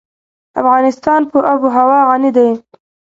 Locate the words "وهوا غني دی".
1.63-2.49